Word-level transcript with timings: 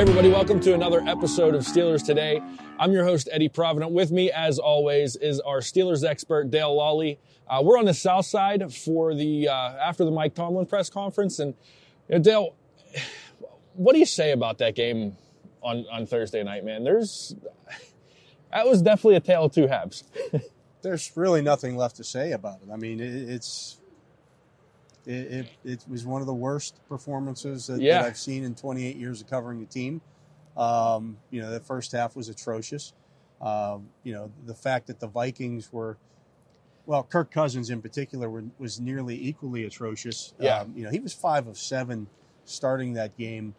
Hey, 0.00 0.04
everybody, 0.04 0.30
welcome 0.30 0.60
to 0.60 0.72
another 0.72 1.02
episode 1.06 1.54
of 1.54 1.60
Steelers 1.60 2.02
Today. 2.02 2.40
I'm 2.78 2.90
your 2.90 3.04
host, 3.04 3.28
Eddie 3.30 3.50
Provident. 3.50 3.92
With 3.92 4.10
me, 4.10 4.30
as 4.30 4.58
always, 4.58 5.14
is 5.16 5.40
our 5.40 5.58
Steelers 5.58 6.08
expert, 6.08 6.50
Dale 6.50 6.74
Lolley. 6.74 7.18
Uh, 7.46 7.60
we're 7.62 7.78
on 7.78 7.84
the 7.84 7.92
south 7.92 8.24
side 8.24 8.72
for 8.72 9.14
the 9.14 9.48
uh, 9.48 9.52
after 9.52 10.06
the 10.06 10.10
Mike 10.10 10.34
Tomlin 10.34 10.64
press 10.64 10.88
conference. 10.88 11.38
And 11.38 11.52
you 12.08 12.14
know, 12.14 12.22
Dale, 12.22 12.54
what 13.74 13.92
do 13.92 13.98
you 13.98 14.06
say 14.06 14.32
about 14.32 14.56
that 14.56 14.74
game 14.74 15.18
on, 15.62 15.84
on 15.92 16.06
Thursday 16.06 16.42
night, 16.42 16.64
man? 16.64 16.82
There's 16.82 17.36
that 18.54 18.66
was 18.66 18.80
definitely 18.80 19.16
a 19.16 19.20
tale 19.20 19.44
of 19.44 19.52
two 19.52 19.66
halves. 19.66 20.04
There's 20.80 21.12
really 21.14 21.42
nothing 21.42 21.76
left 21.76 21.96
to 21.96 22.04
say 22.04 22.32
about 22.32 22.60
it. 22.66 22.72
I 22.72 22.76
mean, 22.76 23.00
it, 23.00 23.28
it's 23.28 23.76
it, 25.06 25.12
it, 25.12 25.46
it, 25.64 25.84
was 25.88 26.04
one 26.06 26.20
of 26.20 26.26
the 26.26 26.34
worst 26.34 26.80
performances 26.88 27.66
that, 27.66 27.80
Yeah. 27.80 28.02
that 28.02 28.08
I've 28.08 28.18
seen 28.18 28.44
in 28.44 28.54
28 28.54 28.96
years 28.96 29.20
of 29.20 29.28
covering 29.28 29.60
the 29.60 29.66
team. 29.66 30.00
Um, 30.56 31.16
you 31.30 31.40
know, 31.40 31.50
the 31.50 31.60
first 31.60 31.92
half 31.92 32.16
was 32.16 32.28
atrocious. 32.28 32.92
Um, 33.40 33.88
you 34.02 34.12
know, 34.12 34.30
the 34.46 34.54
fact 34.54 34.86
that 34.88 35.00
the 35.00 35.06
Vikings 35.06 35.72
were, 35.72 35.96
well, 36.86 37.02
Kirk 37.02 37.30
Cousins 37.30 37.70
in 37.70 37.80
particular 37.80 38.28
were, 38.28 38.44
was 38.58 38.80
nearly 38.80 39.16
equally 39.22 39.64
atrocious. 39.64 40.34
Yeah. 40.38 40.60
Um, 40.60 40.74
you 40.76 40.84
know, 40.84 40.90
he 40.90 41.00
was 41.00 41.14
five 41.14 41.46
of 41.46 41.56
seven 41.56 42.08
starting 42.44 42.94
that 42.94 43.16
game. 43.16 43.54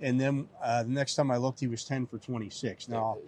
And 0.00 0.20
then 0.20 0.48
uh, 0.62 0.84
the 0.84 0.90
next 0.90 1.16
time 1.16 1.30
I 1.30 1.36
looked, 1.36 1.60
he 1.60 1.66
was 1.66 1.84
10 1.84 2.06
for 2.06 2.18
26. 2.18 2.88
Now, 2.88 3.18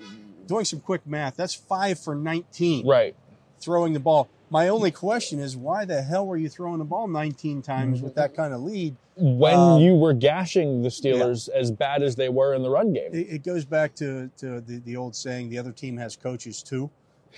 doing 0.47 0.65
some 0.65 0.81
quick 0.81 1.07
math, 1.07 1.37
that's 1.37 1.55
five 1.55 1.99
for 1.99 2.15
19 2.15 2.87
right. 2.87 3.17
throwing 3.59 3.93
the 3.93 4.01
ball. 4.01 4.29
My 4.53 4.69
only 4.69 4.91
question 4.91 5.39
is 5.39 5.57
why 5.57 5.85
the 5.85 6.03
hell 6.03 6.27
were 6.27 6.37
you 6.37 6.49
throwing 6.49 6.79
the 6.79 6.85
ball 6.85 7.07
19 7.07 7.63
times 7.63 8.03
with 8.03 8.17
that 8.17 8.35
kind 8.35 8.53
of 8.53 8.63
lead? 8.63 8.97
When 9.17 9.55
Um, 9.55 9.81
you 9.81 9.95
were 9.95 10.13
gashing 10.13 10.83
the 10.83 10.89
Steelers 10.89 11.49
as 11.51 11.71
bad 11.71 12.03
as 12.03 12.17
they 12.17 12.29
were 12.29 12.55
in 12.55 12.63
the 12.63 12.71
run 12.71 12.93
game. 12.93 13.11
It, 13.15 13.29
it 13.31 13.43
goes 13.45 13.65
back 13.65 13.95
to, 13.97 14.29
to 14.39 14.61
the, 14.61 14.79
the 14.79 14.97
old 14.97 15.15
saying 15.15 15.51
the 15.51 15.59
other 15.59 15.71
team 15.71 15.97
has 15.99 16.17
coaches 16.17 16.65
too. 16.65 16.91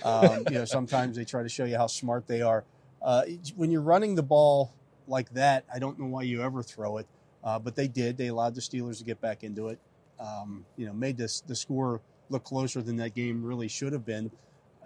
Um, 0.03 0.43
you 0.49 0.55
know, 0.55 0.65
sometimes 0.65 1.15
they 1.15 1.23
try 1.23 1.43
to 1.43 1.49
show 1.49 1.65
you 1.65 1.77
how 1.77 1.85
smart 1.85 2.25
they 2.25 2.41
are. 2.41 2.63
Uh, 2.99 3.23
when 3.55 3.69
you're 3.69 3.81
running 3.81 4.15
the 4.15 4.23
ball 4.23 4.73
like 5.07 5.31
that, 5.33 5.65
I 5.71 5.77
don't 5.77 5.99
know 5.99 6.07
why 6.07 6.23
you 6.23 6.41
ever 6.41 6.63
throw 6.63 6.97
it, 6.97 7.05
uh, 7.43 7.59
but 7.59 7.75
they 7.75 7.87
did. 7.87 8.17
They 8.17 8.27
allowed 8.27 8.55
the 8.55 8.61
Steelers 8.61 8.97
to 8.97 9.03
get 9.03 9.21
back 9.21 9.43
into 9.43 9.67
it. 9.67 9.77
Um, 10.19 10.65
you 10.77 10.87
know, 10.87 10.93
made 10.93 11.17
this 11.17 11.41
the 11.41 11.55
score 11.55 12.01
look 12.29 12.43
closer 12.43 12.81
than 12.81 12.95
that 12.97 13.13
game 13.13 13.43
really 13.43 13.67
should 13.67 13.93
have 13.93 14.05
been. 14.05 14.31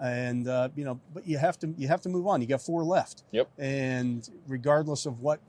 And 0.01 0.47
uh, 0.47 0.69
you 0.75 0.85
know, 0.85 0.99
but 1.13 1.27
you 1.27 1.37
have 1.37 1.57
to 1.59 1.73
you 1.77 1.87
have 1.87 2.01
to 2.01 2.09
move 2.09 2.27
on. 2.27 2.41
You 2.41 2.47
got 2.47 2.61
four 2.61 2.83
left. 2.83 3.23
Yep. 3.31 3.49
And 3.57 4.29
regardless 4.47 5.05
of 5.05 5.21
what 5.21 5.39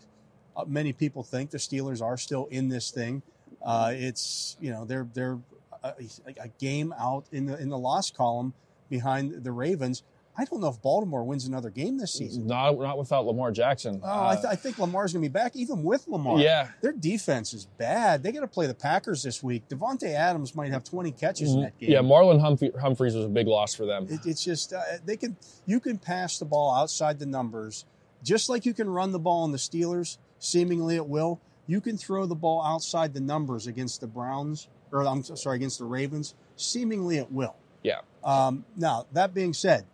uh, 0.57 0.65
many 0.67 0.93
people 0.93 1.23
think, 1.23 1.51
the 1.51 1.59
Steelers 1.59 2.03
are 2.03 2.17
still 2.17 2.47
in 2.47 2.69
this 2.69 2.91
thing. 2.91 3.23
Uh, 3.63 3.93
it's 3.95 4.57
you 4.61 4.71
know 4.71 4.85
they're 4.85 5.07
they're 5.13 5.39
a, 5.83 5.95
a 6.41 6.49
game 6.59 6.95
out 6.99 7.27
in 7.33 7.47
the 7.47 7.59
in 7.59 7.69
the 7.69 7.79
loss 7.79 8.11
column 8.11 8.55
behind 8.89 9.45
the 9.45 9.53
Ravens. 9.53 10.03
I 10.41 10.45
don't 10.45 10.61
know 10.61 10.69
if 10.69 10.81
Baltimore 10.81 11.25
wins 11.25 11.47
another 11.47 11.69
game 11.69 11.99
this 11.99 12.13
season. 12.13 12.47
Not, 12.47 12.79
not 12.79 12.97
without 12.97 13.27
Lamar 13.27 13.51
Jackson. 13.51 14.01
Oh, 14.05 14.27
I, 14.29 14.35
th- 14.37 14.47
I 14.47 14.55
think 14.55 14.79
Lamar's 14.79 15.13
going 15.13 15.23
to 15.25 15.29
be 15.29 15.33
back, 15.33 15.57
even 15.57 15.83
with 15.83 16.07
Lamar. 16.07 16.39
Yeah. 16.39 16.69
their 16.81 16.93
defense 16.93 17.53
is 17.53 17.67
bad. 17.77 18.23
They 18.23 18.31
got 18.31 18.43
to 18.43 18.47
play 18.47 18.69
the 18.69 18.75
Packers 18.75 19.25
this 19.25 19.43
week. 19.43 19.69
Davante 19.69 20.15
Adams 20.15 20.55
might 20.55 20.71
have 20.71 20.85
20 20.85 21.11
catches 21.11 21.53
in 21.55 21.63
that 21.63 21.77
game. 21.77 21.91
Mm-hmm. 21.91 21.93
Yeah, 21.93 22.09
Marlon 22.09 22.41
Humphrey, 22.41 22.71
Humphreys 22.81 23.17
was 23.17 23.25
a 23.25 23.29
big 23.29 23.49
loss 23.49 23.75
for 23.75 23.85
them. 23.85 24.07
It, 24.09 24.21
it's 24.27 24.45
just 24.45 24.73
uh, 24.73 24.81
they 25.05 25.17
can 25.17 25.37
you 25.67 25.81
can 25.81 25.99
pass 25.99 26.39
the 26.39 26.45
ball 26.45 26.73
outside 26.73 27.19
the 27.19 27.27
numbers, 27.27 27.85
just 28.23 28.49
like 28.49 28.65
you 28.65 28.75
can 28.75 28.89
run 28.89 29.11
the 29.11 29.19
ball 29.19 29.43
on 29.43 29.51
the 29.51 29.59
Steelers. 29.59 30.19
Seemingly 30.39 30.95
at 30.97 31.09
will. 31.09 31.41
You 31.67 31.81
can 31.81 31.99
throw 31.99 32.27
the 32.27 32.37
ball 32.37 32.65
outside 32.65 33.13
the 33.13 33.21
numbers 33.21 33.67
against 33.67 34.01
the 34.01 34.07
Browns, 34.07 34.69
or 34.93 35.05
I'm 35.05 35.25
sorry, 35.25 35.57
against 35.57 35.81
the 35.81 35.85
Ravens. 35.85 36.35
Seemingly 36.55 37.19
at 37.19 37.33
will. 37.33 37.57
Yeah. 37.83 38.01
Um, 38.23 38.65
now 38.77 39.07
that 39.13 39.35
being 39.35 39.53
said, 39.53 39.85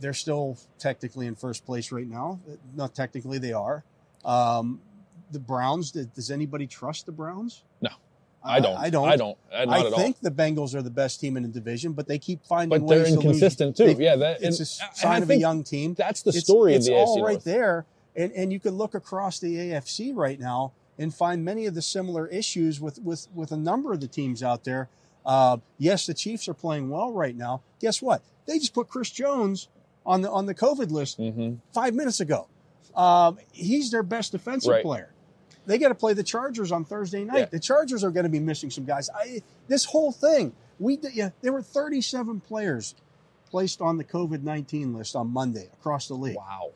they're 0.00 0.14
still 0.14 0.58
technically 0.78 1.26
in 1.26 1.34
first 1.34 1.64
place 1.64 1.90
right 1.92 2.06
now. 2.08 2.38
Not 2.74 2.94
technically, 2.94 3.38
they 3.38 3.52
are. 3.52 3.84
Um, 4.24 4.80
the 5.30 5.38
Browns. 5.40 5.90
Does 5.90 6.30
anybody 6.30 6.66
trust 6.66 7.06
the 7.06 7.12
Browns? 7.12 7.62
No, 7.80 7.90
I 8.44 8.60
don't. 8.60 8.76
I 8.76 8.90
don't. 8.90 9.08
I 9.08 9.16
don't. 9.16 9.38
Not 9.52 9.68
I 9.68 9.90
think 9.96 10.16
all. 10.22 10.30
the 10.30 10.30
Bengals 10.30 10.74
are 10.74 10.82
the 10.82 10.90
best 10.90 11.20
team 11.20 11.36
in 11.36 11.42
the 11.42 11.48
division, 11.48 11.92
but 11.92 12.06
they 12.06 12.18
keep 12.18 12.44
finding 12.46 12.68
But 12.80 12.86
they're 12.88 12.98
ways 13.04 13.08
to 13.08 13.14
lose. 13.14 13.22
They're 13.22 13.32
inconsistent 13.32 13.76
too. 13.76 13.94
They- 13.94 14.04
Yeah, 14.04 14.16
that, 14.16 14.42
it's 14.42 14.58
and- 14.80 14.90
a 14.92 14.96
sign 14.96 15.22
of 15.22 15.30
a 15.30 15.36
young 15.36 15.64
team. 15.64 15.94
That's 15.94 16.22
the 16.22 16.30
It's- 16.30 16.44
story 16.44 16.74
it's 16.74 16.86
of 16.86 16.92
the 16.92 16.98
all 16.98 17.16
AFC 17.18 17.22
right 17.24 17.32
North. 17.32 17.44
there, 17.44 17.86
and 18.14 18.32
and 18.32 18.52
you 18.52 18.60
can 18.60 18.76
look 18.76 18.94
across 18.94 19.38
the 19.40 19.56
AFC 19.56 20.12
right 20.14 20.38
now 20.38 20.72
and 20.98 21.14
find 21.14 21.44
many 21.44 21.66
of 21.66 21.74
the 21.74 21.82
similar 21.82 22.26
issues 22.28 22.80
with 22.80 22.98
with 23.00 23.28
with 23.34 23.50
a 23.52 23.56
number 23.56 23.92
of 23.92 24.00
the 24.00 24.08
teams 24.08 24.42
out 24.42 24.64
there. 24.64 24.88
Uh, 25.24 25.56
yes, 25.78 26.06
the 26.06 26.14
Chiefs 26.14 26.46
are 26.48 26.54
playing 26.54 26.88
well 26.88 27.10
right 27.10 27.36
now. 27.36 27.60
Guess 27.80 28.00
what? 28.00 28.22
They 28.46 28.60
just 28.60 28.72
put 28.74 28.86
Chris 28.88 29.10
Jones 29.10 29.66
on 30.06 30.22
the 30.22 30.30
on 30.30 30.46
the 30.46 30.54
COVID 30.54 30.90
list 30.90 31.18
hmm 31.18 31.54
five 31.74 31.94
minutes 31.94 32.20
ago. 32.20 32.48
Um, 32.94 33.38
he's 33.52 33.90
their 33.90 34.02
best 34.02 34.32
defensive 34.32 34.70
Right. 34.70 34.82
player. 34.82 35.10
They 35.66 35.76
got 35.78 35.88
to 35.88 35.94
play 35.94 36.14
the 36.14 36.22
Chargers 36.22 36.72
on 36.72 36.84
Thursday 36.84 37.24
night. 37.24 37.38
Yeah. 37.38 37.44
The 37.46 37.58
Chargers 37.60 38.02
are 38.04 38.10
going 38.10 38.24
to 38.24 38.30
be 38.30 38.38
missing 38.40 38.70
some 38.70 38.84
guys. 38.84 39.10
I, 39.14 39.42
this 39.68 39.84
whole 39.84 40.12
thing, 40.12 40.54
we 40.78 40.98
yeah, 41.12 41.30
there 41.42 41.52
were 41.52 41.60
37 41.60 42.40
players 42.40 42.94
placed 43.50 43.80
on 43.82 43.98
the 43.98 44.04
COVID 44.04 44.42
19 44.42 44.94
list 44.94 45.14
on 45.16 45.28
Monday 45.28 45.68
across 45.78 46.08
the 46.08 46.14
league. 46.14 46.36
Wow. 46.36 46.70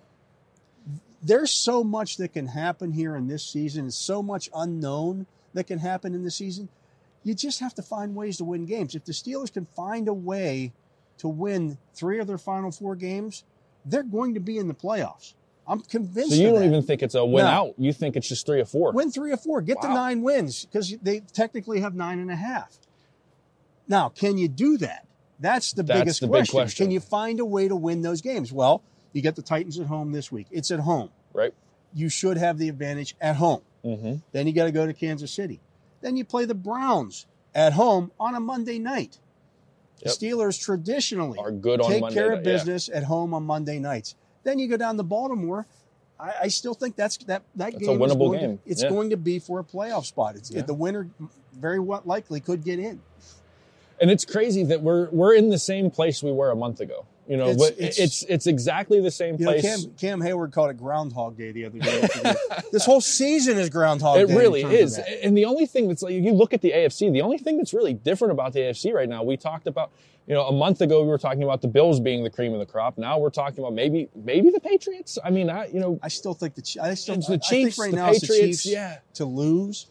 There's 1.23 1.51
so 1.51 1.85
much 1.85 2.17
that 2.17 2.33
can 2.33 2.47
happen 2.47 2.93
here 2.93 3.15
in 3.15 3.29
this 3.29 3.45
season. 3.45 3.91
So 3.91 4.23
much 4.23 4.49
unknown 4.55 5.27
that 5.55 5.65
can 5.65 5.79
happen 5.79 6.15
in 6.15 6.25
the 6.25 6.31
season. 6.31 6.69
You 7.23 7.35
just 7.35 7.61
have 7.61 7.75
to 7.75 7.83
find 7.83 8.15
ways 8.15 8.39
to 8.39 8.45
win 8.45 8.65
games. 8.65 8.95
If 8.95 9.05
the 9.05 9.13
Steelers 9.13 9.53
can 9.53 9.67
find 9.67 10.09
a 10.09 10.15
way 10.15 10.73
to 11.21 11.29
win 11.29 11.79
three 11.95 12.19
of 12.19 12.27
their 12.27 12.39
final 12.39 12.71
four 12.71 12.97
games, 12.97 13.45
they're 13.85 14.03
going 14.03 14.35
to 14.35 14.41
be 14.41 14.59
in 14.59 14.69
the 14.69 14.75
playoffs. 14.75 15.35
I'm 15.67 15.81
convinced. 15.81 16.31
So 16.31 16.35
you 16.37 16.49
of 16.49 16.55
don't 16.55 16.63
that. 16.63 16.67
even 16.69 16.83
think 16.83 17.03
it's 17.03 17.15
a 17.15 17.25
win 17.25 17.45
No. 17.45 17.51
out. 17.51 17.75
You 17.79 17.93
think 17.93 18.17
it's 18.17 18.29
just 18.29 18.45
three 18.47 18.61
or 18.61 18.65
four. 18.65 18.93
win 18.93 19.11
three 19.11 19.33
or 19.33 19.37
four, 19.37 19.61
get 19.63 19.81
to 19.83 19.89
Wow. 19.89 19.95
nine 19.95 20.23
wins 20.23 20.65
because 20.65 20.95
they 21.03 21.21
technically 21.21 21.81
have 21.81 21.95
nine 21.95 22.19
and 22.19 22.31
a 22.31 22.37
half. 22.37 22.79
Now, 23.89 24.09
can 24.09 24.39
you 24.39 24.49
do 24.49 24.77
that? 24.79 25.07
That's 25.39 25.73
the 25.73 25.83
That's 25.83 25.99
biggest 26.01 26.21
the 26.21 26.27
big 26.27 26.33
question. 26.33 26.57
question. 26.59 26.85
Can 26.87 26.91
you 26.91 27.01
find 27.01 27.41
a 27.41 27.45
way 27.45 27.69
to 27.69 27.77
win 27.77 28.03
those 28.03 28.21
games? 28.21 28.53
Well, 28.53 28.83
you 29.13 29.23
get 29.23 29.37
the 29.37 29.43
Titans 29.43 29.79
at 29.79 29.87
home 29.87 30.13
this 30.13 30.31
week. 30.31 30.47
It's 30.51 30.71
at 30.71 30.81
home. 30.81 31.11
Right. 31.33 31.55
You 31.95 32.09
should 32.09 32.37
have 32.37 32.59
the 32.59 32.69
advantage 32.69 33.17
at 33.21 33.37
home. 33.37 33.63
hmm 33.83 34.15
Then 34.33 34.47
you 34.47 34.53
got 34.53 34.65
to 34.67 34.73
go 34.73 34.87
to 34.87 34.93
Kansas 34.93 35.33
City. 35.33 35.61
Then 36.03 36.17
you 36.17 36.25
play 36.25 36.45
the 36.45 36.55
Browns 36.55 37.27
at 37.55 37.73
home 37.73 38.13
on 38.21 38.35
a 38.35 38.41
Monday 38.41 38.79
night. 38.79 39.19
Yep. 40.03 40.15
The 40.19 40.27
Steelers 40.27 40.63
traditionally 40.63 41.39
Are 41.39 41.51
good 41.51 41.81
on 41.81 41.91
take 41.91 42.01
Monday 42.01 42.15
care 42.15 42.33
of 42.33 42.39
night, 42.39 42.47
yeah. 42.47 42.53
business 42.57 42.89
at 42.93 43.05
home 43.05 43.35
on 43.35 43.43
Monday 43.45 43.79
nights. 43.79 44.15
Then 44.45 44.59
you 44.59 44.69
go 44.69 44.77
down 44.77 44.97
to 44.97 45.03
Baltimore. 45.03 45.67
I, 46.19 46.33
I 46.43 46.49
still 46.49 46.75
think 46.75 46.97
that's 46.97 47.17
that 47.19 47.43
that 47.57 47.73
That's 47.73 47.77
a 47.77 47.79
game 47.81 48.03
is 48.03 48.13
winnable 48.13 48.39
game. 48.39 48.59
To, 48.59 48.63
it's 48.71 48.83
Yeah. 48.83 48.89
going 48.89 49.11
to 49.11 49.17
be 49.17 49.39
for 49.39 49.61
a 49.61 49.65
playoff 49.65 50.05
spot. 50.07 50.37
It's 50.37 50.51
Yeah. 50.51 50.63
the 50.63 50.75
winner 50.75 51.09
very 51.53 51.79
well 51.79 52.03
likely 52.05 52.41
could 52.41 52.65
get 52.65 52.79
in. 52.79 53.01
And 54.01 54.11
it's 54.11 54.25
crazy 54.25 54.65
that 54.65 54.81
we're 54.83 55.11
we're 55.11 55.35
in 55.35 55.51
the 55.51 55.59
same 55.59 55.91
place 55.91 56.23
we 56.23 56.33
were 56.33 56.51
a 56.51 56.57
month 56.57 56.81
ago. 56.81 57.05
You 57.31 57.37
know, 57.37 57.51
It's- 57.51 57.57
but 57.59 57.73
it's- 57.79 57.99
it's 58.01 58.23
it's 58.25 58.47
exactly 58.49 59.01
the 59.01 59.11
same 59.13 59.37
You 59.39 59.45
know, 59.45 59.53
place. 59.53 59.63
Cam, 59.63 59.95
Cam 59.97 60.21
Heyward 60.21 60.51
called 60.51 60.71
it 60.71 60.79
Groundhog 60.79 61.37
Day 61.39 61.53
the 61.53 61.65
other 61.67 61.79
day. 61.79 62.09
this 62.73 62.85
whole 62.85 63.01
season 63.01 63.57
is 63.57 63.71
Groundhog 63.71 64.19
It 64.19 64.27
Day. 64.27 64.33
in 64.33 64.39
really 64.39 64.63
is. 64.65 64.99
And 64.99 65.37
the 65.37 65.45
only 65.45 65.65
thing 65.67 65.87
that's 65.87 66.03
like, 66.03 66.13
you 66.13 66.33
look 66.33 66.53
at 66.53 66.61
the 66.61 66.73
AFC, 66.73 67.09
the 67.13 67.23
only 67.23 67.39
thing 67.39 67.57
that's 67.57 67.73
really 67.73 67.95
different 67.95 68.33
about 68.33 68.53
the 68.53 68.59
AFC 68.59 68.93
right 68.93 69.09
now, 69.09 69.23
we 69.23 69.37
talked 69.37 69.69
about, 69.69 69.93
you 70.27 70.35
know, 70.35 70.45
a 70.49 70.53
month 70.53 70.81
ago 70.81 71.03
we 71.03 71.09
were 71.09 71.19
talking 71.19 71.45
about 71.45 71.63
the 71.63 71.69
Bills 71.69 72.01
being 72.01 72.25
the 72.25 72.31
cream 72.31 72.53
of 72.53 72.59
the 72.59 72.67
crop. 72.67 72.99
Now 72.99 73.17
we're 73.17 73.31
talking 73.31 73.61
about 73.61 73.75
maybe, 73.75 74.09
maybe 74.17 74.51
the 74.51 74.59
Patriots. 74.61 75.17
I 75.23 75.31
mean, 75.31 75.49
I, 75.51 75.67
you 75.69 75.79
know, 75.79 76.01
I 76.03 76.09
still 76.09 76.35
think 76.35 76.57
the 76.57 76.79
I 76.83 76.95
still 76.95 77.15
the 77.15 77.39
Chiefs, 77.39 77.79
right 77.79 77.93
the 77.93 77.97
now 77.97 78.11
it's 78.11 78.23
the 78.23 78.27
Patriots, 78.27 78.63
Chiefs 78.65 78.75
yeah. 78.75 78.99
to 79.15 79.25
lose. 79.25 79.87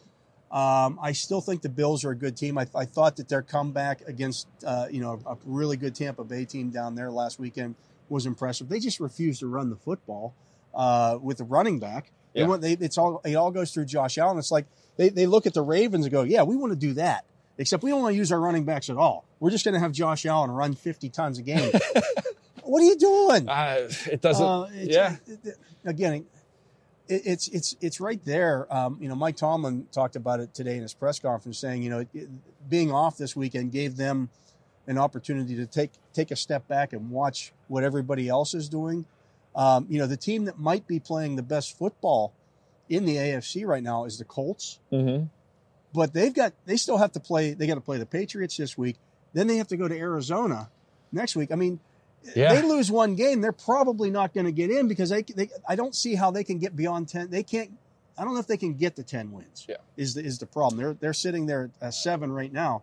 Um, 0.50 0.98
I 1.00 1.12
still 1.12 1.40
think 1.40 1.62
the 1.62 1.68
Bills 1.68 2.04
are 2.04 2.10
a 2.10 2.16
good 2.16 2.36
team. 2.36 2.58
I, 2.58 2.66
I 2.74 2.84
thought 2.84 3.16
that 3.16 3.28
their 3.28 3.42
comeback 3.42 4.00
against 4.08 4.48
uh, 4.66 4.86
you 4.90 5.00
know 5.00 5.20
a 5.26 5.36
really 5.46 5.76
good 5.76 5.94
Tampa 5.94 6.24
Bay 6.24 6.44
team 6.44 6.70
down 6.70 6.94
there 6.96 7.10
last 7.10 7.38
weekend 7.38 7.76
was 8.08 8.26
impressive. 8.26 8.68
They 8.68 8.80
just 8.80 8.98
refused 8.98 9.40
to 9.40 9.46
run 9.46 9.70
the 9.70 9.76
football 9.76 10.34
uh, 10.74 11.18
with 11.22 11.38
the 11.38 11.44
running 11.44 11.78
back. 11.78 12.10
They 12.34 12.40
Yeah. 12.40 12.46
want, 12.48 12.62
they, 12.62 12.72
it's 12.72 12.98
all 12.98 13.20
it 13.24 13.34
all 13.36 13.50
goes 13.52 13.72
through 13.72 13.84
Josh 13.86 14.18
Allen. 14.18 14.38
It's 14.38 14.50
like 14.50 14.66
they, 14.96 15.08
they 15.08 15.26
look 15.26 15.46
at 15.46 15.54
the 15.54 15.62
Ravens 15.62 16.04
and 16.06 16.12
go, 16.12 16.22
yeah, 16.24 16.42
we 16.42 16.56
want 16.56 16.72
to 16.72 16.78
do 16.78 16.94
that. 16.94 17.24
Except 17.58 17.82
we 17.82 17.90
don't 17.90 18.02
want 18.02 18.14
to 18.14 18.16
use 18.16 18.32
our 18.32 18.40
running 18.40 18.64
backs 18.64 18.88
at 18.90 18.96
all. 18.96 19.24
We're 19.38 19.50
just 19.50 19.64
going 19.64 19.74
to 19.74 19.80
have 19.80 19.92
Josh 19.92 20.24
Allen 20.26 20.50
run 20.50 20.74
50 20.74 21.10
times 21.10 21.38
a 21.38 21.42
game. 21.42 21.70
what 22.62 22.82
are 22.82 22.86
you 22.86 22.96
doing? 22.96 23.48
uh, 23.48 23.88
it 24.10 24.20
doesn't, 24.20 24.44
Uh, 24.46 24.66
yeah. 24.72 25.16
it- 25.26 25.38
it- 25.44 25.58
again, 25.84 26.12
it, 26.14 26.24
it's 27.10 27.48
it's 27.48 27.76
it's 27.80 28.00
right 28.00 28.24
there. 28.24 28.72
Um, 28.74 28.98
you 29.00 29.08
know, 29.08 29.14
Mike 29.14 29.36
Tomlin 29.36 29.86
talked 29.92 30.16
about 30.16 30.40
it 30.40 30.54
today 30.54 30.76
in 30.76 30.82
his 30.82 30.94
press 30.94 31.18
conference, 31.18 31.58
saying, 31.58 31.82
you 31.82 31.90
know, 31.90 32.06
it, 32.14 32.28
being 32.68 32.92
off 32.92 33.16
this 33.16 33.34
weekend 33.34 33.72
gave 33.72 33.96
them 33.96 34.30
an 34.86 34.96
opportunity 34.96 35.56
to 35.56 35.66
take 35.66 35.90
take 36.12 36.30
a 36.30 36.36
step 36.36 36.66
back 36.68 36.92
and 36.92 37.10
watch 37.10 37.52
what 37.68 37.84
everybody 37.84 38.28
else 38.28 38.54
is 38.54 38.68
doing. 38.68 39.04
Um, 39.54 39.86
you 39.90 39.98
know, 39.98 40.06
the 40.06 40.16
team 40.16 40.44
that 40.44 40.58
might 40.58 40.86
be 40.86 41.00
playing 41.00 41.36
the 41.36 41.42
best 41.42 41.76
football 41.76 42.32
in 42.88 43.04
the 43.04 43.16
AFC 43.16 43.66
right 43.66 43.82
now 43.82 44.04
is 44.04 44.18
the 44.18 44.24
Colts, 44.24 44.78
hmm 44.90 45.24
but 45.92 46.12
they've 46.12 46.34
got 46.34 46.52
they 46.66 46.76
still 46.76 46.98
have 46.98 47.12
to 47.12 47.20
play. 47.20 47.52
They 47.52 47.66
got 47.66 47.74
to 47.74 47.80
play 47.80 47.98
the 47.98 48.06
Patriots 48.06 48.56
this 48.56 48.78
week. 48.78 48.96
Then 49.32 49.46
they 49.46 49.56
have 49.56 49.68
to 49.68 49.76
go 49.76 49.88
to 49.88 49.96
Arizona 49.96 50.70
next 51.12 51.36
week. 51.36 51.50
I 51.52 51.56
mean, 51.56 51.80
Yeah. 52.34 52.54
they 52.54 52.62
lose 52.62 52.90
one 52.90 53.14
game, 53.14 53.40
they're 53.40 53.52
probably 53.52 54.10
not 54.10 54.34
going 54.34 54.46
to 54.46 54.52
get 54.52 54.70
in 54.70 54.88
because 54.88 55.10
they, 55.10 55.22
they. 55.22 55.48
I 55.68 55.74
don't 55.74 55.94
see 55.94 56.14
how 56.14 56.30
they 56.30 56.44
can 56.44 56.58
get 56.58 56.76
beyond 56.76 57.08
ten. 57.08 57.30
They 57.30 57.42
can't. 57.42 57.70
I 58.18 58.24
don't 58.24 58.34
know 58.34 58.40
if 58.40 58.46
they 58.46 58.56
can 58.56 58.74
get 58.74 58.96
the 58.96 59.02
ten 59.02 59.32
wins. 59.32 59.66
Yeah. 59.68 59.76
is 59.96 60.14
the, 60.14 60.22
is 60.22 60.38
the 60.38 60.46
problem? 60.46 60.80
They're 60.80 60.94
they're 60.94 61.12
sitting 61.12 61.46
there 61.46 61.70
at 61.80 61.94
seven 61.94 62.30
right 62.30 62.52
now. 62.52 62.82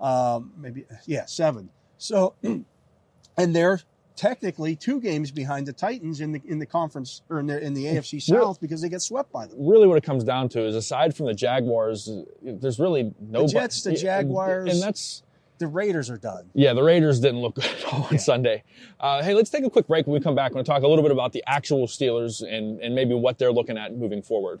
Um, 0.00 0.52
maybe 0.56 0.84
yeah, 1.06 1.24
seven. 1.24 1.70
So, 1.98 2.34
and 2.42 3.56
they're 3.56 3.80
technically 4.16 4.76
two 4.76 5.00
games 5.00 5.30
behind 5.30 5.66
the 5.66 5.72
Titans 5.72 6.20
in 6.20 6.32
the 6.32 6.42
in 6.46 6.58
the 6.58 6.66
conference 6.66 7.22
or 7.28 7.40
in 7.40 7.46
the 7.46 7.60
in 7.60 7.74
the 7.74 7.84
AFC 7.86 8.22
South 8.22 8.60
because 8.60 8.80
they 8.82 8.88
get 8.88 9.02
swept 9.02 9.32
by 9.32 9.46
them. 9.46 9.56
Really, 9.58 9.86
what 9.86 9.96
it 9.96 10.04
comes 10.04 10.24
down 10.24 10.48
to 10.50 10.64
is 10.66 10.76
aside 10.76 11.16
from 11.16 11.26
the 11.26 11.34
Jaguars, 11.34 12.10
there's 12.42 12.78
really 12.78 13.12
no 13.20 13.46
Jets, 13.46 13.82
the 13.82 13.94
Jaguars. 13.94 14.70
and 14.70 14.82
that's 14.82 15.22
The 15.58 15.66
Raiders 15.68 16.10
are 16.10 16.18
done. 16.18 16.50
Yeah, 16.54 16.72
the 16.72 16.82
Raiders 16.82 17.20
didn't 17.20 17.40
look 17.40 17.54
good 17.54 17.64
at 17.64 17.84
all 17.92 18.08
on 18.10 18.18
Sunday. 18.18 18.64
Uh, 18.98 19.22
hey, 19.22 19.34
let's 19.34 19.50
take 19.50 19.64
a 19.64 19.70
quick 19.70 19.86
break. 19.86 20.06
When 20.06 20.14
we 20.14 20.20
come 20.20 20.34
back, 20.34 20.50
we're 20.50 20.54
going 20.54 20.64
to 20.64 20.70
talk 20.70 20.82
a 20.82 20.88
little 20.88 21.02
bit 21.02 21.12
about 21.12 21.32
the 21.32 21.44
actual 21.46 21.86
Steelers 21.86 22.42
and, 22.42 22.80
and 22.80 22.94
maybe 22.94 23.14
what 23.14 23.38
they're 23.38 23.52
looking 23.52 23.78
at 23.78 23.96
moving 23.96 24.20
forward. 24.20 24.60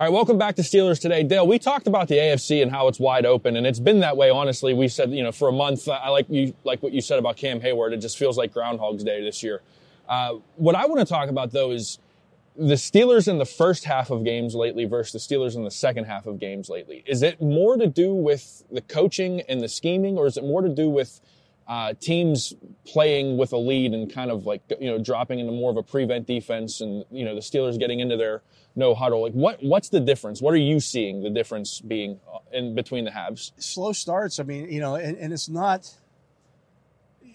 All 0.00 0.06
right, 0.06 0.14
welcome 0.14 0.38
back 0.38 0.56
to 0.56 0.62
Steelers 0.62 0.98
Today. 0.98 1.22
Dale, 1.22 1.46
we 1.46 1.58
talked 1.58 1.86
about 1.86 2.08
the 2.08 2.14
AFC 2.14 2.62
and 2.62 2.70
how 2.70 2.88
it's 2.88 2.98
wide 2.98 3.26
open, 3.26 3.54
and 3.54 3.66
it's 3.66 3.78
been 3.78 4.00
that 4.00 4.16
way, 4.16 4.30
honestly. 4.30 4.72
We 4.72 4.88
said, 4.88 5.12
you 5.12 5.22
know, 5.22 5.30
for 5.30 5.50
a 5.50 5.52
month, 5.52 5.86
I 5.90 6.08
like 6.08 6.24
you 6.30 6.54
like 6.64 6.82
what 6.82 6.94
you 6.94 7.02
said 7.02 7.18
about 7.18 7.36
Cam 7.36 7.60
Heyward. 7.60 7.92
It 7.92 7.98
just 7.98 8.16
feels 8.16 8.38
like 8.38 8.54
Groundhog's 8.54 9.04
Day 9.04 9.22
this 9.22 9.42
year. 9.42 9.60
Uh, 10.08 10.36
what 10.56 10.74
I 10.74 10.86
want 10.86 11.00
to 11.00 11.04
talk 11.04 11.28
about, 11.28 11.50
though, 11.50 11.70
is 11.70 11.98
the 12.56 12.76
Steelers 12.76 13.28
in 13.28 13.36
the 13.36 13.44
first 13.44 13.84
half 13.84 14.10
of 14.10 14.24
games 14.24 14.54
lately 14.54 14.86
versus 14.86 15.12
the 15.28 15.34
Steelers 15.34 15.54
in 15.54 15.64
the 15.64 15.70
second 15.70 16.04
half 16.04 16.24
of 16.24 16.40
games 16.40 16.70
lately. 16.70 17.04
Is 17.06 17.22
it 17.22 17.38
more 17.42 17.76
to 17.76 17.86
do 17.86 18.14
with 18.14 18.64
the 18.72 18.80
coaching 18.80 19.42
and 19.50 19.60
the 19.60 19.68
scheming, 19.68 20.16
or 20.16 20.24
is 20.24 20.38
it 20.38 20.44
more 20.44 20.62
to 20.62 20.70
do 20.70 20.88
with 20.88 21.20
uh, 21.70 21.94
teams 22.00 22.52
playing 22.84 23.36
with 23.38 23.52
a 23.52 23.56
lead 23.56 23.92
and 23.94 24.12
kind 24.12 24.28
of 24.30 24.44
like 24.44 24.60
you 24.80 24.90
know 24.90 24.98
dropping 24.98 25.38
into 25.38 25.52
more 25.52 25.70
of 25.70 25.76
a 25.76 25.82
prevent 25.84 26.26
defense, 26.26 26.80
and 26.80 27.04
you 27.12 27.24
know 27.24 27.34
the 27.34 27.40
Steelers 27.40 27.78
getting 27.78 28.00
into 28.00 28.16
their 28.16 28.42
no 28.74 28.92
huddle? 28.94 29.22
Like 29.22 29.32
what 29.34 29.62
what's 29.62 29.88
the 29.88 30.00
difference? 30.00 30.42
What 30.42 30.52
are 30.52 30.64
you 30.72 30.80
seeing 30.80 31.22
the 31.22 31.30
difference 31.30 31.80
being 31.80 32.18
uh, 32.32 32.38
in 32.52 32.74
between 32.74 33.04
the 33.04 33.12
halves? 33.12 33.52
slow 33.58 33.92
starts. 33.92 34.40
I 34.40 34.42
mean, 34.42 34.68
you 34.70 34.80
know, 34.80 34.96
and, 34.96 35.16
and 35.16 35.32
it's 35.32 35.48
not. 35.48 35.88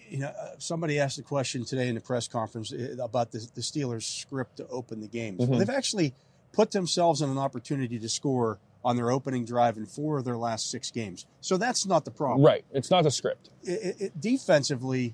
You 0.08 0.18
know, 0.18 0.28
uh, 0.28 0.50
somebody 0.58 1.00
asked 1.00 1.18
a 1.18 1.22
question 1.22 1.64
today 1.64 1.88
in 1.88 1.96
the 1.96 2.00
press 2.00 2.28
conference 2.28 2.72
uh, 2.72 2.94
about 3.02 3.32
the, 3.32 3.38
the 3.56 3.60
Steelers' 3.60 4.04
script 4.04 4.58
to 4.58 4.66
open 4.68 5.00
the 5.00 5.08
game 5.08 5.36
Well, 5.36 5.48
Mhm. 5.48 5.58
they've 5.58 5.68
actually 5.70 6.14
put 6.52 6.70
themselves 6.70 7.22
in 7.22 7.28
an 7.28 7.38
opportunity 7.38 7.98
to 7.98 8.08
score 8.08 8.58
on 8.86 8.94
their 8.94 9.10
opening 9.10 9.44
drive 9.44 9.76
in 9.76 9.84
four 9.84 10.16
of 10.16 10.24
their 10.24 10.36
last 10.36 10.70
six 10.70 10.92
games. 10.92 11.26
So 11.40 11.56
that's 11.56 11.86
not 11.86 12.04
the 12.04 12.12
problem. 12.12 12.46
Right, 12.46 12.64
it's 12.72 12.88
not 12.88 13.02
the 13.02 13.10
script. 13.10 13.50
It, 13.64 13.96
it, 14.00 14.20
defensively, 14.20 15.12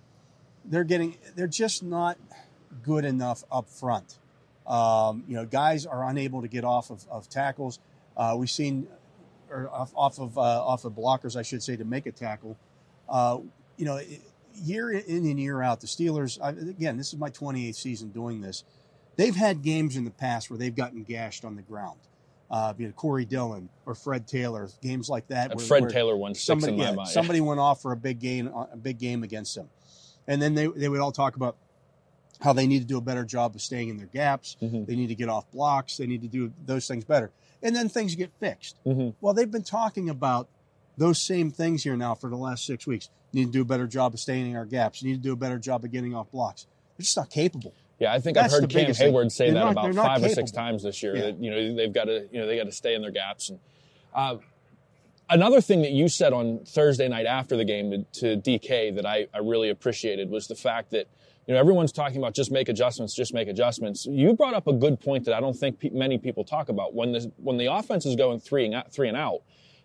they're 0.66 0.84
getting 0.84 1.16
they're 1.34 1.46
just 1.46 1.82
not 1.82 2.18
good 2.82 3.06
enough 3.06 3.44
up 3.50 3.70
front. 3.70 4.18
Um, 4.66 5.24
you 5.26 5.34
know, 5.34 5.46
guys 5.46 5.86
are 5.86 6.06
unable 6.06 6.42
to 6.42 6.48
get 6.48 6.64
off 6.64 6.90
of, 6.90 7.06
of 7.10 7.30
tackles. 7.30 7.78
Uh, 8.14 8.34
we've 8.38 8.50
seen 8.50 8.88
or 9.50 9.70
off, 9.70 9.90
off 9.96 10.18
of 10.20 10.36
uh, 10.36 10.40
off 10.42 10.84
of 10.84 10.92
blockers, 10.92 11.34
I 11.34 11.42
should 11.42 11.62
say, 11.62 11.74
to 11.74 11.84
make 11.86 12.04
a 12.04 12.12
tackle. 12.12 12.58
Uh, 13.08 13.38
you 13.78 13.86
know, 13.86 13.98
year 14.62 14.90
in 14.90 15.24
and 15.24 15.40
year 15.40 15.62
out, 15.62 15.80
the 15.80 15.86
Steelers. 15.86 16.38
I, 16.42 16.50
again, 16.50 16.98
this 16.98 17.14
is 17.14 17.18
my 17.18 17.30
28th 17.30 17.74
season 17.74 18.10
doing 18.10 18.42
this. 18.42 18.64
They've 19.16 19.34
had 19.34 19.62
games 19.62 19.96
in 19.96 20.04
the 20.04 20.10
past 20.10 20.50
where 20.50 20.58
they've 20.58 20.76
gotten 20.76 21.04
gashed 21.04 21.46
on 21.46 21.56
the 21.56 21.62
ground. 21.62 22.00
Uh, 22.52 22.74
you 22.76 22.86
know, 22.86 22.92
Corey 22.92 23.24
Dillon 23.24 23.70
or 23.86 23.94
Fred 23.94 24.26
Taylor, 24.28 24.68
games 24.82 25.08
like 25.08 25.26
that. 25.28 25.54
Where- 25.56 25.64
Fred 25.64 25.80
where- 25.82 25.90
Taylor 25.90 26.16
six 26.34 26.44
somebody, 26.44 26.74
in 26.74 26.78
my 26.78 26.84
yeah, 26.90 26.92
mind. 26.92 27.08
somebody 27.08 27.40
went 27.40 27.58
off 27.58 27.80
for 27.80 27.92
a 27.92 27.96
big 27.96 28.18
game, 28.20 28.46
a 28.48 28.76
big 28.76 28.98
game 28.98 29.22
against 29.22 29.54
them, 29.54 29.70
and 30.28 30.40
then 30.42 30.54
they 30.54 30.66
they 30.66 30.88
would 30.90 31.00
all 31.00 31.12
talk 31.12 31.36
about 31.36 31.56
how 32.40 32.52
they 32.52 32.66
need 32.66 32.80
to 32.80 32.84
do 32.84 32.98
a 32.98 33.00
better 33.00 33.24
job 33.24 33.54
of 33.54 33.62
staying 33.62 33.88
in 33.88 33.96
their 33.96 34.08
gaps. 34.08 34.56
Mhm. 34.60 34.84
They 34.86 34.96
need 34.96 35.06
to 35.06 35.14
get 35.14 35.30
off 35.30 35.50
blocks. 35.50 35.96
They 35.96 36.06
need 36.06 36.20
to 36.22 36.28
do 36.28 36.52
those 36.66 36.86
things 36.86 37.04
better, 37.06 37.30
and 37.62 37.74
then 37.74 37.88
things 37.88 38.14
get 38.16 38.30
fixed. 38.38 38.76
Mhm. 38.84 39.14
Well, 39.22 39.32
they've 39.32 39.50
been 39.50 39.62
talking 39.62 40.10
about 40.10 40.46
those 40.98 41.18
same 41.18 41.50
things 41.50 41.84
here 41.84 41.96
now 41.96 42.14
for 42.14 42.28
the 42.28 42.36
last 42.36 42.66
six 42.66 42.86
weeks. 42.86 43.08
Need 43.32 43.46
to 43.46 43.50
do 43.50 43.62
a 43.62 43.64
better 43.64 43.86
job 43.86 44.12
of 44.12 44.20
staying 44.20 44.50
in 44.50 44.56
our 44.56 44.66
gaps. 44.66 45.02
Need 45.02 45.14
to 45.14 45.20
do 45.20 45.32
a 45.32 45.36
better 45.36 45.58
job 45.58 45.84
of 45.84 45.90
getting 45.90 46.14
off 46.14 46.30
blocks. 46.30 46.66
They're 46.98 47.04
just 47.04 47.16
not 47.16 47.30
capable. 47.30 47.72
Yeah, 48.02 48.12
I 48.12 48.18
think 48.18 48.34
That's 48.34 48.52
I've 48.52 48.62
heard 48.62 48.68
Cam 48.70 48.80
biggest 48.82 48.98
thing. 48.98 49.12
Heyward 49.14 49.30
say 49.30 49.44
They're 49.52 49.62
that 49.62 49.74
not- 49.74 49.90
about 49.90 49.94
five 49.94 50.24
or 50.24 50.28
six 50.28 50.50
times 50.50 50.82
this 50.82 51.04
year. 51.04 51.14
Yeah. 51.14 51.22
That 51.26 51.38
you 51.40 51.50
know 51.52 51.74
they've 51.76 51.92
got 51.92 52.06
to 52.06 52.26
you 52.32 52.40
know 52.40 52.48
they 52.48 52.56
got 52.56 52.64
to 52.64 52.72
stay 52.72 52.96
in 52.96 53.00
their 53.00 53.12
gaps. 53.12 53.48
And 53.50 53.60
uh, 54.12 54.38
another 55.30 55.60
thing 55.60 55.82
that 55.82 55.92
you 55.92 56.08
said 56.08 56.32
on 56.32 56.64
Thursday 56.66 57.06
night 57.06 57.26
after 57.26 57.56
the 57.56 57.64
game 57.64 58.04
to, 58.12 58.36
to 58.36 58.58
DK 58.58 58.94
that 58.96 59.06
I, 59.06 59.28
I 59.32 59.38
really 59.38 59.70
appreciated 59.70 60.30
was 60.30 60.48
the 60.48 60.56
fact 60.56 60.90
that 60.90 61.06
you 61.46 61.54
know 61.54 61.60
everyone's 61.60 61.92
talking 61.92 62.18
about 62.18 62.34
just 62.34 62.50
make 62.50 62.68
adjustments, 62.68 63.14
just 63.14 63.32
make 63.32 63.46
adjustments. 63.46 64.04
You 64.04 64.32
brought 64.34 64.54
up 64.54 64.66
a 64.66 64.72
good 64.72 65.00
point 65.00 65.24
that 65.26 65.34
I 65.34 65.38
don't 65.38 65.56
think 65.56 65.78
pe- 65.78 65.90
many 65.90 66.18
people 66.18 66.42
talk 66.44 66.70
about 66.70 66.94
when 66.94 67.12
the 67.12 67.30
when 67.36 67.56
the 67.56 67.66
offense 67.72 68.04
is 68.04 68.16
going 68.16 68.40
three 68.40 68.64
and 68.64 68.74
out, 68.74 68.92
three 68.92 69.06
and 69.06 69.16
out. 69.16 69.42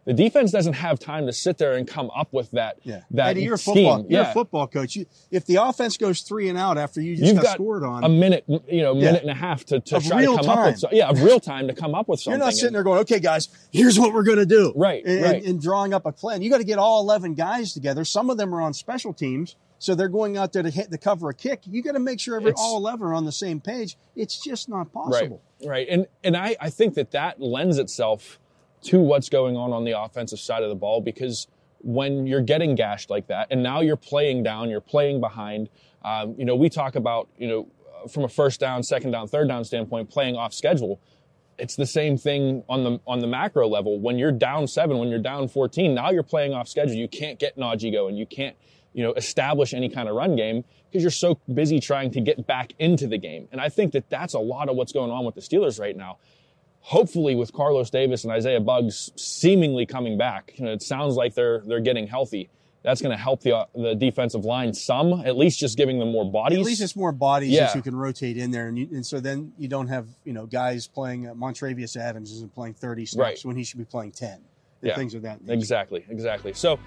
The 0.08 0.14
defense 0.14 0.52
doesn't 0.52 0.74
have 0.74 0.98
time 1.00 1.26
to 1.28 1.34
sit 1.34 1.58
there 1.58 1.74
and 1.74 1.86
come 1.88 2.10
up 2.16 2.32
with 2.32 2.50
that 2.52 2.78
Yeah, 2.84 3.02
that 3.12 3.28
Eddie, 3.32 3.44
you're 3.44 3.56
a 3.56 3.58
scheme. 3.58 3.76
football. 3.76 4.06
You're 4.10 4.22
yeah. 4.22 4.30
a 4.32 4.34
football 4.34 4.66
coach. 4.66 4.96
You, 4.96 5.06
if 5.32 5.46
the 5.46 5.58
offense 5.58 5.98
goes 5.98 6.22
three 6.22 6.48
and 6.48 6.58
out 6.58 6.78
after 6.78 7.02
you 7.02 7.16
just 7.18 7.28
You've 7.28 7.36
got, 7.36 7.44
got 7.44 7.54
scored 7.56 7.84
on, 7.84 8.04
a 8.06 8.10
minute, 8.10 8.46
you 8.48 8.82
know, 8.82 8.96
Yeah. 8.96 9.02
minute 9.04 9.22
and 9.24 9.32
a 9.32 9.36
half 9.36 9.66
to, 9.66 9.80
to 9.82 9.98
Of 9.98 10.06
try 10.06 10.22
to 10.26 10.38
come 10.38 10.50
up 10.50 10.66
with, 10.66 10.80
so, 10.80 10.88
yeah, 10.94 11.10
of 11.10 11.22
real 11.22 11.40
time 11.42 11.68
to 11.68 11.74
come 11.74 11.94
up 11.94 12.08
with 12.08 12.22
something. 12.22 12.40
You're 12.40 12.46
not 12.48 12.54
sitting 12.54 12.68
And- 12.68 12.76
there 12.78 12.84
going, 12.84 13.00
okay, 13.02 13.20
guys, 13.20 13.50
here's 13.72 14.00
what 14.00 14.14
we're 14.14 14.24
going 14.24 14.38
to 14.40 14.46
do. 14.46 14.72
Right, 14.78 15.04
And, 15.06 15.22
right. 15.24 15.44
And, 15.44 15.62
drawing 15.62 15.94
up 15.94 16.06
a 16.06 16.12
plan. 16.14 16.42
You 16.42 16.50
got 16.50 16.60
to 16.60 16.64
get 16.64 16.80
all 16.80 17.02
11 17.02 17.34
guys 17.34 17.74
together. 17.74 18.06
Some 18.06 18.30
of 18.30 18.38
them 18.38 18.56
are 18.56 18.62
on 18.62 18.74
special 18.74 19.14
teams. 19.14 19.56
So 19.80 19.94
they're 19.94 20.08
going 20.10 20.38
out 20.38 20.54
there 20.54 20.64
to 20.64 20.72
hit 20.72 20.90
to 20.90 20.98
cover 20.98 21.30
a 21.30 21.34
kick. 21.36 21.62
You 21.66 21.84
got 21.84 21.92
to 21.92 22.00
make 22.00 22.20
sure 22.20 22.36
every, 22.38 22.52
It's- 22.52 22.64
all 22.66 22.78
11 22.78 23.06
are 23.06 23.14
on 23.14 23.26
the 23.26 23.32
same 23.32 23.60
page. 23.60 23.98
It's 24.16 24.40
just 24.42 24.70
not 24.70 24.92
possible. 24.94 25.42
right, 25.62 25.70
right, 25.70 25.88
and 25.90 26.08
and 26.24 26.36
I 26.36 26.56
I 26.60 26.70
think 26.72 26.96
that 26.96 27.12
that 27.12 27.40
lends 27.40 27.78
itself 27.78 28.40
to 28.84 29.00
what's 29.00 29.30
going 29.30 29.56
on 29.56 29.74
on 29.74 29.84
the 29.84 30.00
offensive 30.00 30.40
side 30.40 30.64
of 30.64 30.70
the 30.70 30.76
ball 30.76 31.02
because 31.02 31.48
when 31.80 32.26
you're 32.28 32.42
getting 32.42 32.76
gashed 32.76 33.10
like 33.10 33.28
that, 33.28 33.48
and 33.52 33.62
now 33.62 33.82
you're 33.82 33.96
playing 33.96 34.44
down, 34.44 34.70
you're 34.70 34.82
playing 34.82 35.20
behind. 35.20 35.70
Um, 36.04 36.36
you 36.38 36.46
know, 36.46 36.56
we 36.56 36.70
talk 36.70 36.96
about 36.96 37.28
you 37.38 37.48
know 37.48 37.68
from 38.12 38.24
a 38.24 38.30
first 38.30 38.60
down, 38.60 38.84
second 38.84 39.12
down, 39.12 39.28
third 39.28 39.48
down 39.48 39.64
standpoint, 39.64 40.10
playing 40.10 40.36
off 40.36 40.54
schedule. 40.54 41.00
It's 41.58 41.76
the 41.76 41.86
same 41.88 42.18
thing 42.18 42.64
on 42.70 42.84
the 42.84 43.00
on 43.08 43.20
the 43.20 43.28
macro 43.28 43.68
level. 43.68 44.00
When 44.00 44.18
you're 44.18 44.32
down 44.32 44.68
seven, 44.68 44.98
when 44.98 45.10
you're 45.10 45.20
down 45.20 45.48
14, 45.48 45.94
now 45.94 46.12
you're 46.12 46.24
playing 46.24 46.54
off 46.54 46.68
schedule. 46.68 46.96
You 46.96 47.08
can't 47.08 47.40
get 47.40 47.58
Najee 47.58 47.92
going. 47.92 48.16
You 48.16 48.26
can't 48.26 48.56
you 48.94 49.04
know 49.04 49.14
establish 49.14 49.74
any 49.74 49.90
kind 49.90 50.08
of 50.08 50.16
run 50.16 50.36
game 50.36 50.64
because 50.90 51.04
you're 51.04 51.12
so 51.12 51.40
busy 51.54 51.80
trying 51.80 52.12
to 52.12 52.22
get 52.22 52.46
back 52.48 52.74
into 52.80 53.08
the 53.08 53.18
game. 53.18 53.48
And 53.52 53.60
I 53.60 53.70
think 53.70 53.94
that 53.94 54.10
that's 54.10 54.34
a 54.34 54.40
lot 54.40 54.70
of 54.70 54.76
what's 54.76 54.92
going 54.92 55.12
on 55.12 55.26
with 55.26 55.36
the 55.36 55.42
Steelers 55.42 55.80
right 55.80 55.96
now. 55.96 56.18
Hopefully, 56.82 57.36
with 57.36 57.52
Carlos 57.52 57.90
Davis 57.90 58.24
and 58.24 58.32
Isaiah 58.32 58.62
Buggs 58.62 59.12
seemingly 59.18 59.86
coming 59.86 60.18
back, 60.18 60.54
you 60.56 60.66
know, 60.66 60.72
it 60.72 60.82
sounds 60.82 61.16
like 61.16 61.34
they're 61.34 61.62
they're 61.66 61.82
getting 61.82 62.08
healthy. 62.08 62.50
That's 62.84 63.02
going 63.02 63.12
to 63.16 63.22
help 63.22 63.42
the 63.42 63.54
uh, 63.58 63.66
the 63.76 63.94
defensive 63.96 64.46
line 64.46 64.74
some, 64.74 65.22
at 65.26 65.36
least 65.36 65.60
just 65.60 65.76
giving 65.78 66.00
them 66.00 66.12
more 66.14 66.24
bodies. 66.32 66.60
At 66.60 66.64
least 66.66 66.82
it's 66.82 66.96
more 66.96 67.12
bodies 67.12 67.50
Yeah. 67.50 67.66
that 67.66 67.76
you 67.76 67.82
can 67.82 67.96
rotate 67.96 68.38
in 68.38 68.52
there, 68.52 68.68
and, 68.70 68.78
you, 68.80 68.88
and 68.94 69.06
so 69.06 69.20
then 69.20 69.52
you 69.58 69.68
don't 69.68 69.88
have 69.88 70.08
you 70.24 70.32
know 70.32 70.46
guys 70.46 70.88
playing. 70.88 71.28
Uh, 71.28 71.34
Montravius 71.34 71.98
Adams 71.98 72.32
isn't 72.32 72.54
playing 72.54 72.76
30 72.76 73.06
snaps 73.06 73.20
Right. 73.44 73.46
when 73.46 73.58
he 73.58 73.66
should 73.66 73.80
be 73.80 73.86
playing 73.86 74.12
10. 74.12 74.32
And 74.32 74.44
Yeah. 74.82 74.96
things 74.96 75.14
of 75.16 75.24
that 75.24 75.42
nature. 75.42 75.54
Exactly, 75.54 76.06
exactly. 76.08 76.54
So 76.54 76.80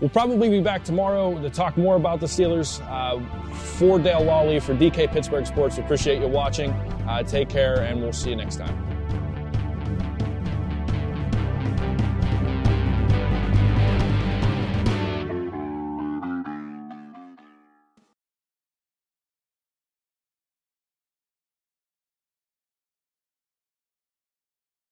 we'll 0.00 0.10
probably 0.10 0.50
be 0.50 0.60
back 0.60 0.84
tomorrow 0.84 1.40
to 1.40 1.48
talk 1.48 1.78
more 1.78 1.96
about 1.96 2.20
the 2.20 2.26
Steelers. 2.26 2.82
Uh, 2.90 3.20
for 3.54 3.98
Dale 3.98 4.20
Lolley, 4.20 4.60
for 4.60 4.74
DK 4.74 5.06
Pittsburgh 5.06 5.46
Sports, 5.46 5.78
we 5.78 5.84
appreciate 5.84 6.20
you 6.20 6.28
watching. 6.28 6.72
Uh, 7.08 7.22
take 7.22 7.48
care, 7.48 7.80
and 7.82 8.02
we'll 8.02 8.12
see 8.12 8.30
you 8.30 8.36
next 8.36 8.56
time. 8.56 8.87